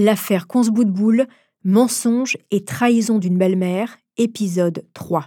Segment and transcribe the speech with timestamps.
[0.00, 1.26] L'affaire Consbout-Boule,
[1.64, 5.26] mensonge et trahison d'une belle-mère, épisode 3.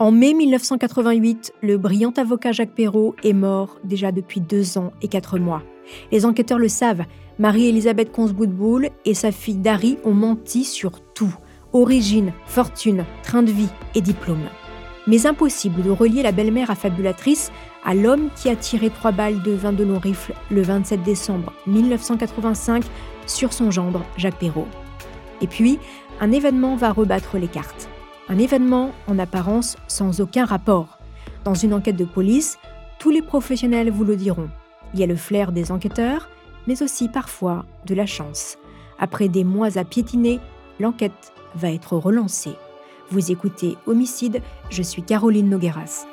[0.00, 5.06] En mai 1988, le brillant avocat Jacques Perrault est mort déjà depuis deux ans et
[5.06, 5.62] quatre mois.
[6.10, 7.04] Les enquêteurs le savent,
[7.38, 11.36] Marie-Elisabeth Consbout-Boule et sa fille Dari ont menti sur tout.
[11.72, 14.48] Origine, fortune, train de vie et diplôme.
[15.06, 17.52] Mais impossible de relier la belle-mère affabulatrice
[17.84, 21.52] à l'homme qui a tiré trois balles de vin de long rifle le 27 décembre
[21.66, 22.84] 1985
[23.26, 24.68] sur son gendre Jacques Perrault.
[25.42, 25.78] Et puis,
[26.20, 27.88] un événement va rebattre les cartes.
[28.28, 30.98] Un événement en apparence sans aucun rapport.
[31.44, 32.58] Dans une enquête de police,
[32.98, 34.48] tous les professionnels vous le diront.
[34.94, 36.30] Il y a le flair des enquêteurs,
[36.66, 38.56] mais aussi parfois de la chance.
[38.98, 40.40] Après des mois à piétiner,
[40.80, 42.56] l'enquête va être relancée.
[43.14, 46.04] Vous écoutez Homicide, je suis Caroline Nogueras.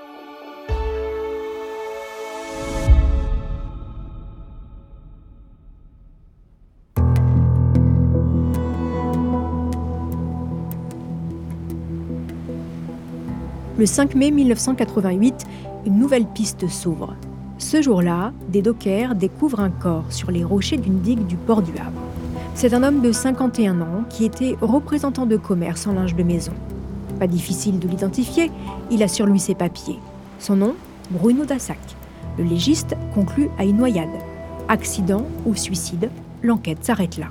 [13.80, 15.48] Le 5 mai 1988,
[15.88, 17.16] une nouvelle piste s'ouvre.
[17.58, 21.72] Ce jour-là, des dockers découvrent un corps sur les rochers d'une digue du port du
[21.80, 22.00] Havre.
[22.54, 26.54] C'est un homme de 51 ans qui était représentant de commerce en linge de maison.
[27.28, 28.52] Difficile de l'identifier,
[28.90, 30.00] il a sur lui ses papiers.
[30.40, 30.74] Son nom,
[31.12, 31.78] Bruno Dassac.
[32.38, 34.10] Le légiste conclut à une noyade.
[34.68, 36.10] Accident ou suicide,
[36.42, 37.28] l'enquête s'arrête là.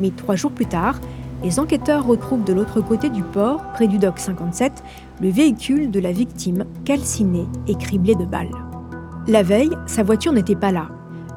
[0.00, 0.98] Mais trois jours plus tard,
[1.44, 4.82] les enquêteurs retrouvent de l'autre côté du port, près du dock 57,
[5.20, 8.50] le véhicule de la victime calciné et criblé de balles.
[9.28, 10.88] La veille, sa voiture n'était pas là.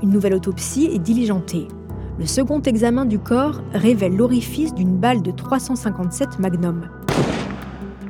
[0.01, 1.67] Une nouvelle autopsie est diligentée.
[2.19, 6.87] Le second examen du corps révèle l'orifice d'une balle de 357 Magnum.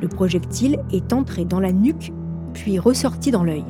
[0.03, 2.13] Le projectile est entré dans la nuque,
[2.53, 3.65] puis ressorti dans l'œil.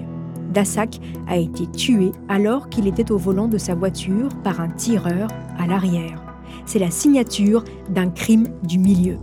[0.51, 0.99] Dassac
[1.29, 5.65] a été tué alors qu'il était au volant de sa voiture par un tireur à
[5.65, 6.23] l'arrière
[6.65, 9.17] c'est la signature d'un crime du milieu.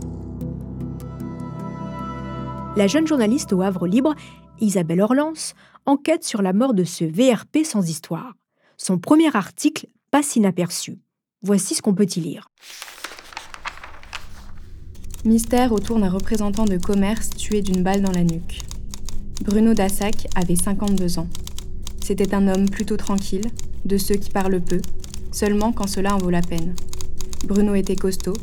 [2.75, 4.15] La jeune journaliste au Havre Libre,
[4.59, 5.53] Isabelle Orlance,
[5.85, 8.33] enquête sur la mort de ce VRP sans histoire.
[8.77, 10.99] Son premier article passe inaperçu.
[11.41, 12.49] Voici ce qu'on peut y lire.
[15.23, 18.61] Mystère autour d'un représentant de commerce tué d'une balle dans la nuque.
[19.43, 21.27] Bruno Dassac avait 52 ans.
[22.03, 23.45] C'était un homme plutôt tranquille,
[23.85, 24.79] de ceux qui parlent peu,
[25.31, 26.73] seulement quand cela en vaut la peine.
[27.45, 28.33] Bruno était costaud,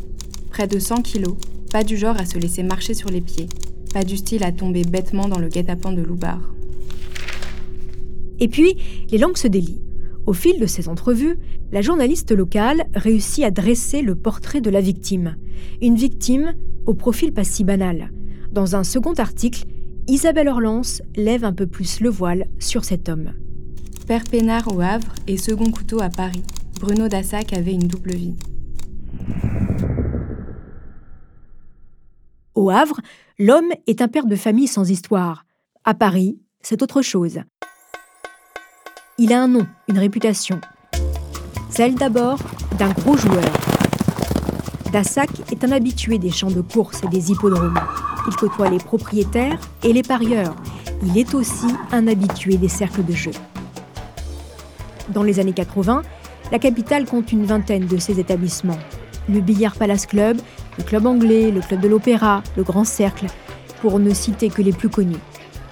[0.51, 1.35] près de 100 kilos,
[1.73, 3.49] pas du genre à se laisser marcher sur les pieds,
[3.93, 6.39] pas du style à tomber bêtement dans le guet-apens de Loubar.
[8.39, 8.77] Et puis,
[9.11, 9.83] les langues se délient.
[10.27, 11.39] Au fil de ces entrevues,
[11.73, 15.37] la journaliste locale réussit à dresser le portrait de la victime.
[15.83, 16.55] Une victime
[16.89, 18.11] au profil pas si banal.
[18.51, 19.65] Dans un second article,
[20.09, 23.35] Isabelle Orlance lève un peu plus le voile sur cet homme.
[24.07, 26.43] Père Pénard au Havre et second couteau à Paris,
[26.81, 28.37] Bruno Dassac avait une double vie.
[32.55, 33.01] Au Havre,
[33.39, 35.45] l'homme est un père de famille sans histoire.
[35.85, 37.41] À Paris, c'est autre chose.
[39.19, 40.59] Il a un nom, une réputation.
[41.69, 42.39] Celle d'abord
[42.79, 43.68] d'un gros joueur.
[44.93, 47.79] Dassac est un habitué des champs de course et des hippodromes.
[48.27, 50.55] Il côtoie les propriétaires et les parieurs.
[51.05, 53.33] Il est aussi un habitué des cercles de jeu.
[55.11, 56.03] Dans les années 80,
[56.51, 58.79] la capitale compte une vingtaine de ces établissements
[59.29, 60.39] le Billard Palace Club,
[60.79, 63.27] le Club Anglais, le Club de l'Opéra, le Grand Cercle,
[63.81, 65.19] pour ne citer que les plus connus.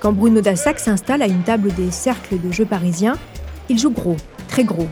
[0.00, 3.16] Quand Bruno Dassac s'installe à une table des cercles de jeux parisiens,
[3.68, 4.16] il joue gros,
[4.48, 4.88] très gros.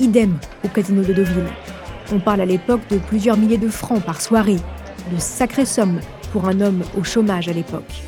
[0.00, 1.46] Idem au casino de Deauville.
[2.12, 4.58] On parle à l'époque de plusieurs milliers de francs par soirée,
[5.12, 6.00] de sacrées sommes
[6.32, 8.02] pour un homme au chômage à l'époque.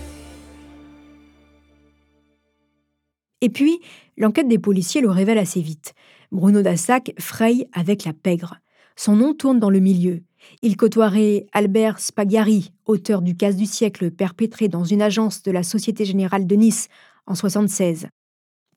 [3.41, 3.81] Et puis,
[4.17, 5.95] l'enquête des policiers le révèle assez vite.
[6.31, 8.59] Bruno Dassac fraye avec la pègre.
[8.95, 10.23] Son nom tourne dans le milieu.
[10.63, 15.63] Il côtoierait Albert Spagari, auteur du casse du siècle perpétré dans une agence de la
[15.65, 16.89] Société Générale de Nice
[17.27, 18.09] en 1976.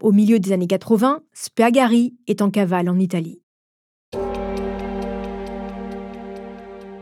[0.02, 3.42] Au milieu des années 80, Spagari est en cavale en Italie.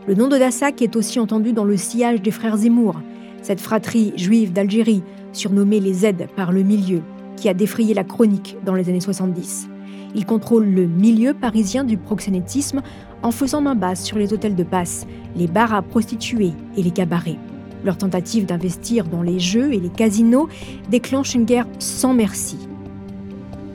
[0.06, 3.00] Le nom de Dassac est aussi entendu dans le sillage des frères Zemmour.
[3.42, 5.02] Cette fratrie juive d'Algérie
[5.32, 7.02] surnommé les Z par le milieu,
[7.36, 9.68] qui a défrayé la chronique dans les années 70.
[10.14, 12.80] Ils contrôlent le milieu parisien du proxénétisme
[13.22, 15.06] en faisant main basse sur les hôtels de passe,
[15.36, 17.38] les bars à prostituées et les cabarets.
[17.84, 20.48] Leur tentative d'investir dans les jeux et les casinos
[20.90, 22.56] déclenche une guerre sans merci.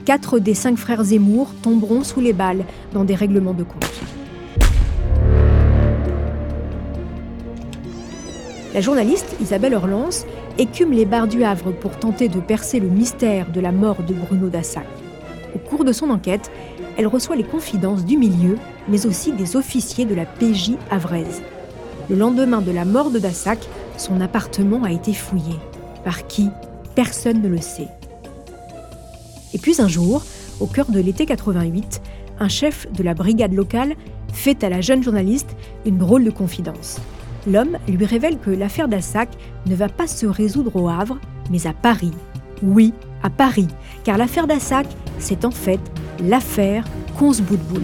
[0.05, 3.85] Quatre des cinq frères Zemmour tomberont sous les balles dans des règlements de compte.
[8.75, 10.25] La journaliste Isabelle Orlance
[10.57, 14.13] écume les bars du Havre pour tenter de percer le mystère de la mort de
[14.13, 14.85] Bruno Dassac.
[15.55, 16.51] Au cours de son enquête,
[16.97, 18.57] elle reçoit les confidences du milieu,
[18.89, 21.41] mais aussi des officiers de la PJ havraise.
[22.09, 23.59] Le lendemain de la mort de Dassac,
[23.95, 25.55] son appartement a été fouillé.
[26.03, 26.49] Par qui?
[26.95, 27.87] Personne ne le sait.
[29.53, 30.21] Et puis un jour,
[30.59, 32.01] au cœur de l'été 88,
[32.41, 33.95] un chef de la brigade locale
[34.33, 35.55] fait à la jeune journaliste
[35.85, 36.99] une drôle de confidence.
[37.47, 39.29] L'homme lui révèle que l'affaire d'Assac
[39.67, 41.19] ne va pas se résoudre au Havre,
[41.51, 42.13] mais à Paris.
[42.63, 43.67] Oui, à Paris,
[44.03, 44.87] car l'affaire d'Assac,
[45.19, 45.79] c'est en fait
[46.23, 46.85] l'affaire
[47.17, 47.83] Consboudboul.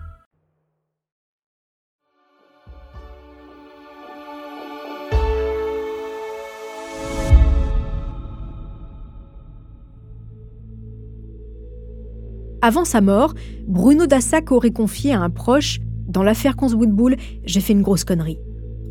[12.63, 13.33] Avant sa mort,
[13.67, 18.37] Bruno Dassac aurait confié à un proche Dans l'affaire Conswoodbull, j'ai fait une grosse connerie.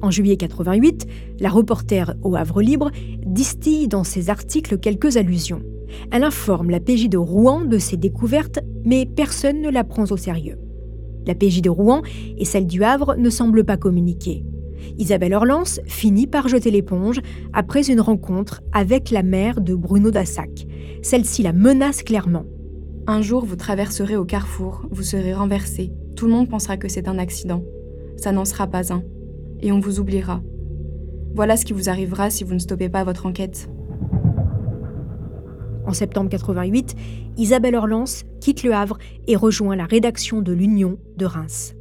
[0.02, 1.06] En juillet 88,
[1.38, 2.90] la reporter au Havre Libre
[3.24, 5.62] distille dans ses articles quelques allusions.
[6.10, 10.16] Elle informe la PJ de Rouen de ses découvertes, mais personne ne la prend au
[10.16, 10.58] sérieux.
[11.24, 12.02] La PJ de Rouen
[12.38, 14.44] et celle du Havre ne semblent pas communiquer.
[14.98, 17.20] Isabelle Orlance finit par jeter l'éponge
[17.52, 20.66] après une rencontre avec la mère de Bruno Dassac.
[21.02, 22.46] Celle-ci la menace clairement.
[23.12, 27.08] Un jour, vous traverserez au carrefour, vous serez renversé, tout le monde pensera que c'est
[27.08, 27.64] un accident.
[28.16, 29.02] Ça n'en sera pas un.
[29.58, 30.40] Et on vous oubliera.
[31.34, 33.68] Voilà ce qui vous arrivera si vous ne stoppez pas votre enquête.
[35.88, 36.94] En septembre 88,
[37.36, 41.74] Isabelle Orlance quitte Le Havre et rejoint la rédaction de l'Union de Reims.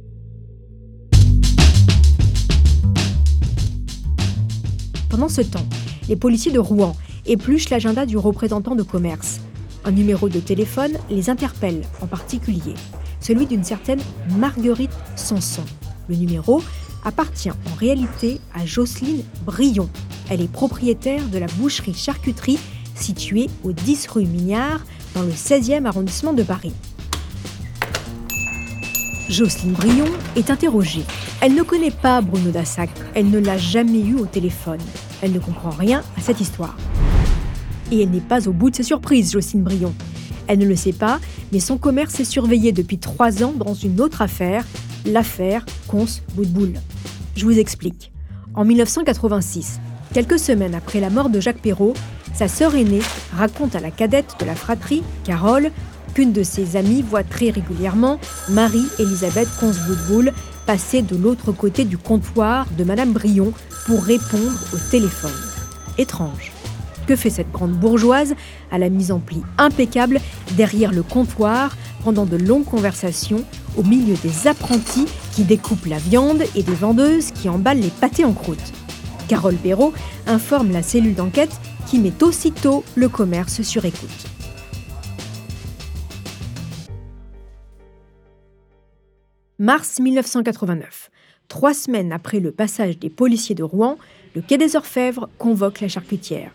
[5.08, 5.68] Pendant ce temps,
[6.08, 9.40] les policiers de Rouen épluchent l'agenda du représentant de commerce.
[9.84, 12.74] Un numéro de téléphone les interpelle, en particulier
[13.20, 14.00] celui d'une certaine
[14.36, 15.64] Marguerite Sanson.
[16.08, 16.62] Le numéro
[17.04, 19.88] appartient en réalité à Jocelyne Brion.
[20.28, 22.58] Elle est propriétaire de la boucherie-charcuterie
[22.94, 24.80] située au 10 rue Mignard,
[25.14, 26.72] dans le 16e arrondissement de Paris.
[29.28, 30.06] Jocelyne Brion
[30.36, 31.04] est interrogée.
[31.40, 34.80] Elle ne connaît pas Bruno Dassac, elle ne l'a jamais eu au téléphone.
[35.22, 36.76] Elle ne comprend rien à cette histoire.
[37.90, 39.94] Et elle n'est pas au bout de ses surprises, Jocelyne Brion.
[40.46, 41.20] Elle ne le sait pas,
[41.52, 44.64] mais son commerce est surveillé depuis trois ans dans une autre affaire,
[45.06, 46.74] l'affaire Cons Boudboul.
[47.36, 48.12] Je vous explique.
[48.54, 49.80] En 1986,
[50.12, 51.94] quelques semaines après la mort de Jacques Perrault,
[52.34, 55.70] sa sœur aînée raconte à la cadette de la fratrie, Carole,
[56.14, 60.32] qu'une de ses amies voit très régulièrement Marie-Elisabeth Cons-Boudboul
[60.66, 63.52] passer de l'autre côté du comptoir de Madame Brion
[63.86, 65.30] pour répondre au téléphone.
[65.98, 66.52] Étrange.
[67.10, 68.36] Que fait cette grande bourgeoise
[68.70, 70.20] à la mise en pli impeccable
[70.52, 73.44] derrière le comptoir pendant de longues conversations
[73.76, 78.24] au milieu des apprentis qui découpent la viande et des vendeuses qui emballent les pâtés
[78.24, 78.72] en croûte
[79.26, 79.92] Carole Perrault
[80.28, 81.50] informe la cellule d'enquête
[81.88, 84.08] qui met aussitôt le commerce sur écoute.
[89.58, 91.10] Mars 1989.
[91.48, 93.98] Trois semaines après le passage des policiers de Rouen,
[94.36, 96.52] le Quai des Orfèvres convoque la charcutière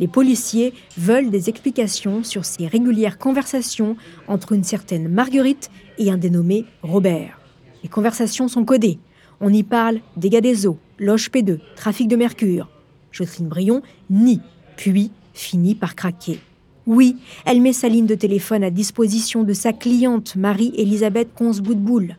[0.00, 3.96] les policiers veulent des explications sur ces régulières conversations
[4.28, 7.40] entre une certaine Marguerite et un dénommé Robert.
[7.82, 8.98] Les conversations sont codées.
[9.40, 12.68] On y parle dégâts des eaux, loge P2, trafic de mercure.
[13.12, 14.40] Jocelyne Brion nie,
[14.76, 16.40] puis finit par craquer.
[16.86, 22.16] Oui, elle met sa ligne de téléphone à disposition de sa cliente Marie-Elisabeth Consboudboul.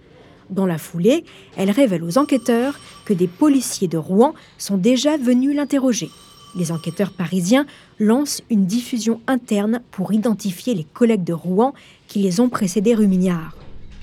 [0.49, 1.23] Dans la foulée,
[1.55, 6.09] elle révèle aux enquêteurs que des policiers de Rouen sont déjà venus l'interroger.
[6.55, 7.65] Les enquêteurs parisiens
[7.99, 11.73] lancent une diffusion interne pour identifier les collègues de Rouen
[12.07, 13.55] qui les ont précédés rue Mignard.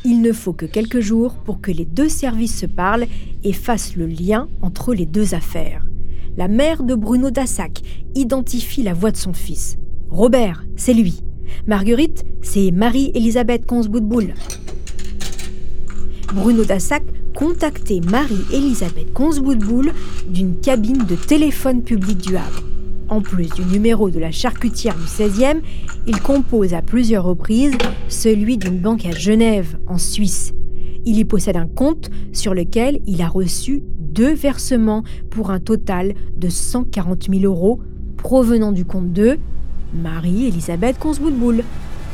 [0.05, 3.07] Il ne faut que quelques jours pour que les deux services se parlent
[3.43, 5.87] et fassent le lien entre les deux affaires.
[6.37, 7.81] La mère de Bruno Dassac
[8.15, 9.79] identifie la voix de son fils.
[10.11, 11.23] Robert, c'est lui.
[11.67, 14.35] Marguerite, c'est Marie-Elisabeth Consboudboul.
[16.35, 17.03] Bruno Dassac
[17.35, 19.93] contactait Marie-Elisabeth Consboudboul
[20.29, 22.63] d'une cabine de téléphone public du Havre.
[23.09, 25.61] En plus du numéro de la charcutière du 16e,
[26.07, 27.77] il compose à plusieurs reprises
[28.09, 30.55] celui d'une banque à Genève, en Suisse.
[31.05, 36.15] Il y possède un compte sur lequel il a reçu deux versements pour un total
[36.37, 37.81] de 140 000 euros
[38.17, 39.39] provenant du compte de
[39.93, 41.63] Marie-Elisabeth Consboudboul.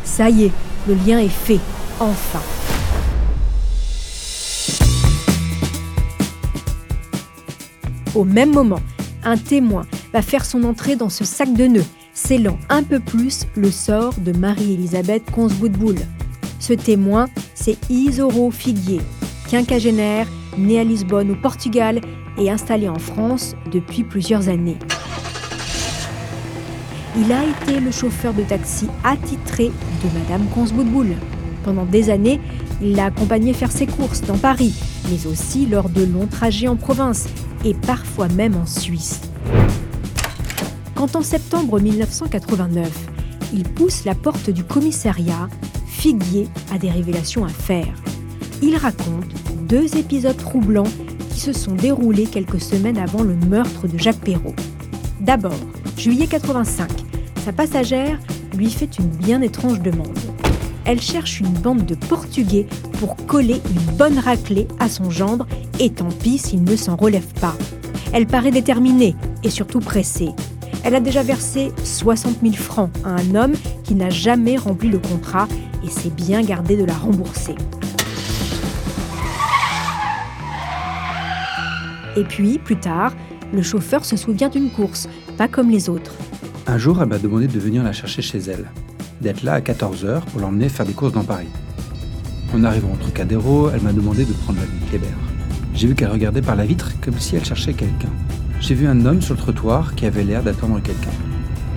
[0.03, 0.53] Ça y est,
[0.89, 1.61] le lien est fait,
[2.01, 2.41] enfin.
[8.17, 8.81] Au même moment,
[9.23, 13.47] un témoin va faire son entrée dans ce sac de nœuds, scellant un peu plus
[13.55, 15.95] le sort de Marie-Elisabeth Consboudboul.
[16.59, 19.01] Ce témoin, c'est Isoro Figuier,
[19.49, 20.27] quinquagénaire,
[20.59, 22.01] né à Lisbonne au Portugal
[22.37, 24.79] et installé en France depuis plusieurs années.
[27.17, 31.15] Il a été le chauffeur de taxi attitré de Madame Consboudboul.
[31.65, 32.41] Pendant des années,
[32.83, 34.75] il l'a accompagné faire ses courses dans Paris,
[35.11, 37.29] mais aussi lors de longs trajets en province
[37.65, 39.21] et parfois même en Suisse.
[40.95, 42.91] Quand en septembre 1989,
[43.53, 45.49] il pousse la porte du commissariat,
[45.87, 47.95] Figuier a des révélations à faire.
[48.63, 49.35] Il raconte
[49.69, 50.91] deux épisodes troublants
[51.31, 54.55] qui se sont déroulés quelques semaines avant le meurtre de Jacques Perrault.
[55.21, 55.59] D'abord,
[55.97, 56.91] juillet 85,
[57.45, 58.19] sa passagère
[58.57, 60.19] lui fait une bien étrange demande.
[60.85, 62.67] Elle cherche une bande de Portugais
[62.99, 65.47] pour coller une bonne raclée à son gendre
[65.81, 67.57] et tant pis s'il ne s'en relève pas.
[68.13, 70.31] Elle paraît déterminée et surtout pressée.
[70.85, 74.99] Elle a déjà versé 60 000 francs à un homme qui n'a jamais rempli le
[74.99, 75.49] contrat
[75.85, 77.55] et s'est bien gardé de la rembourser.
[82.17, 83.15] Et puis, plus tard,
[83.53, 85.09] le chauffeur se souvient d'une course,
[85.39, 86.15] pas comme les autres.
[86.67, 88.71] Un jour, elle m'a demandé de venir la chercher chez elle,
[89.21, 91.49] d'être là à 14h pour l'emmener faire des courses dans Paris.
[92.55, 95.30] En arrivant au Trocadéro, elle m'a demandé de prendre la ligne Kléber.
[95.81, 98.11] J'ai vu qu'elle regardait par la vitre comme si elle cherchait quelqu'un.
[98.61, 101.09] J'ai vu un homme sur le trottoir qui avait l'air d'attendre quelqu'un.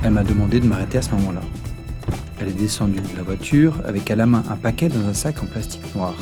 [0.04, 1.40] Elle m'a demandé de m'arrêter à ce moment-là.
[2.38, 5.42] Elle est descendue de la voiture avec à la main un paquet dans un sac
[5.42, 6.14] en plastique noir.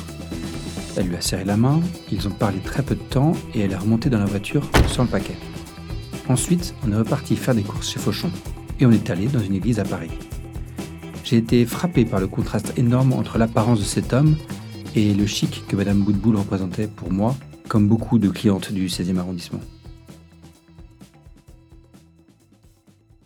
[0.96, 3.72] Elle lui a serré la main, ils ont parlé très peu de temps et elle
[3.72, 5.38] est remontée dans la voiture sans le paquet.
[6.30, 8.30] Ensuite, on est reparti faire des courses chez Fauchon
[8.80, 10.12] et on est allé dans une église à Paris.
[11.24, 14.36] J'ai été frappé par le contraste énorme entre l'apparence de cet homme
[14.96, 17.36] et le chic que Madame Boudboul représentait pour moi,
[17.72, 19.62] comme beaucoup de clientes du 16e arrondissement.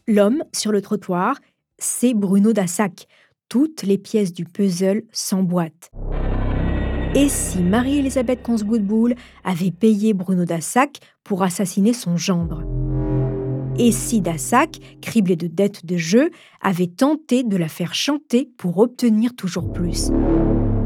[0.07, 1.37] L'homme sur le trottoir,
[1.79, 3.07] c'est Bruno Dassac.
[3.49, 5.89] Toutes les pièces du puzzle s'emboîtent.
[7.15, 12.61] Et si Marie-Elisabeth Consboudboul avait payé Bruno Dassac pour assassiner son gendre?
[13.79, 16.29] Et si Dassac, criblé de dettes de jeu,
[16.61, 20.11] avait tenté de la faire chanter pour obtenir toujours plus?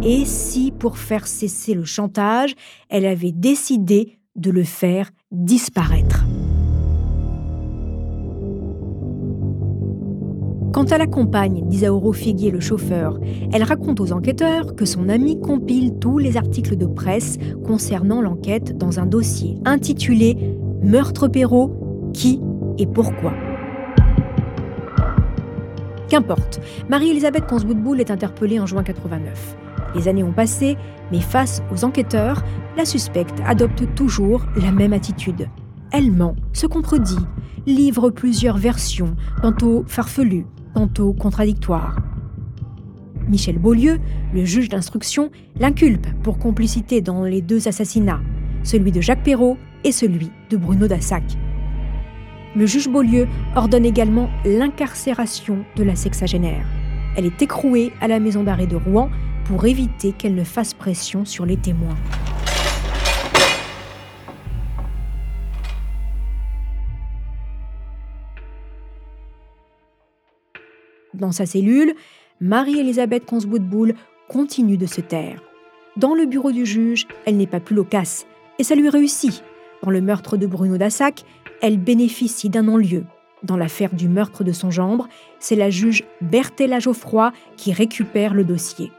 [0.01, 2.55] Et si, pour faire cesser le chantage,
[2.89, 6.25] elle avait décidé de le faire disparaître
[10.71, 13.19] Quant à la compagne d'Isaoro Figuier, le chauffeur,
[13.51, 18.77] elle raconte aux enquêteurs que son ami compile tous les articles de presse concernant l'enquête
[18.77, 22.39] dans un dossier intitulé Meurtre Perrault, qui
[22.77, 23.33] et pourquoi.
[26.07, 29.57] Qu'importe, Marie-Elisabeth Consboudboul est interpellée en juin 89.
[29.95, 30.77] Les années ont passé,
[31.11, 32.43] mais face aux enquêteurs,
[32.77, 35.49] la suspecte adopte toujours la même attitude.
[35.91, 37.17] Elle ment, se contredit,
[37.65, 41.97] livre plusieurs versions, tantôt farfelues, tantôt contradictoires.
[43.27, 43.99] Michel Beaulieu,
[44.33, 45.29] le juge d'instruction,
[45.59, 48.21] l'inculpe pour complicité dans les deux assassinats,
[48.63, 51.23] celui de Jacques Perrault et celui de Bruno Dassac.
[52.55, 56.65] Le juge Beaulieu ordonne également l'incarcération de la sexagénaire.
[57.15, 59.09] Elle est écrouée à la maison d'arrêt de Rouen
[59.49, 61.97] pour éviter qu'elle ne fasse pression sur les témoins.
[71.15, 71.95] Dans sa cellule,
[72.39, 73.95] Marie-Elisabeth Consboudboul
[74.27, 75.41] continue de se taire.
[75.97, 78.27] Dans le bureau du juge, elle n'est pas plus loquace,
[78.59, 79.43] et ça lui réussit.
[79.81, 81.23] Dans le meurtre de Bruno Dassac,
[81.63, 83.03] elle bénéficie d'un non-lieu.
[83.41, 88.43] Dans l'affaire du meurtre de son gendre, c'est la juge Berthella Geoffroy qui récupère le
[88.43, 88.91] dossier.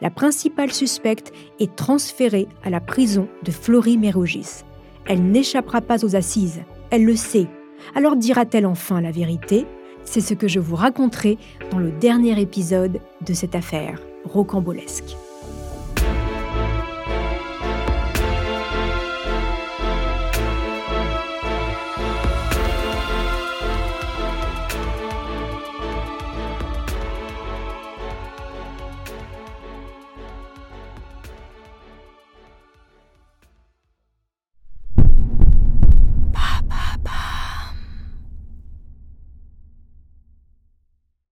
[0.00, 4.64] La principale suspecte est transférée à la prison de Flory-Mérogis.
[5.06, 7.46] Elle n'échappera pas aux assises, elle le sait.
[7.94, 9.66] Alors dira-t-elle enfin la vérité?
[10.04, 11.38] C'est ce que je vous raconterai
[11.70, 15.16] dans le dernier épisode de cette affaire rocambolesque.